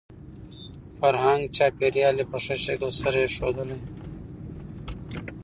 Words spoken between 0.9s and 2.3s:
فرهنګ ،چاپېريال يې